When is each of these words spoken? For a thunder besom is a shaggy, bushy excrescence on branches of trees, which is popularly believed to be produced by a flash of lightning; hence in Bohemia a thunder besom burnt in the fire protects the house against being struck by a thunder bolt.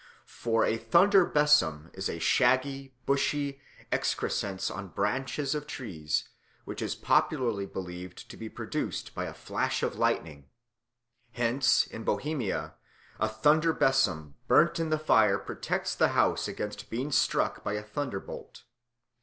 For 0.25 0.65
a 0.65 0.77
thunder 0.79 1.27
besom 1.27 1.91
is 1.93 2.09
a 2.09 2.17
shaggy, 2.17 2.91
bushy 3.05 3.61
excrescence 3.91 4.71
on 4.71 4.87
branches 4.87 5.53
of 5.53 5.67
trees, 5.67 6.27
which 6.65 6.81
is 6.81 6.95
popularly 6.95 7.67
believed 7.67 8.27
to 8.31 8.35
be 8.35 8.49
produced 8.49 9.13
by 9.13 9.25
a 9.25 9.33
flash 9.35 9.83
of 9.83 9.95
lightning; 9.97 10.49
hence 11.33 11.85
in 11.85 12.03
Bohemia 12.03 12.73
a 13.19 13.29
thunder 13.29 13.73
besom 13.73 14.33
burnt 14.47 14.79
in 14.79 14.89
the 14.89 14.97
fire 14.97 15.37
protects 15.37 15.93
the 15.93 16.07
house 16.17 16.47
against 16.47 16.89
being 16.89 17.11
struck 17.11 17.63
by 17.63 17.73
a 17.73 17.83
thunder 17.83 18.19
bolt. 18.19 18.63